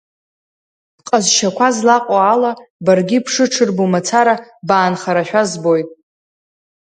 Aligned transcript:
Бҟазшьақәа 1.03 1.67
злаҟоу 1.75 2.21
ала, 2.33 2.51
баргьы 2.85 3.17
бшыҽырбо 3.25 3.83
мацара 3.91 4.35
баанхарашәа 4.67 5.41
збоит! 5.49 5.89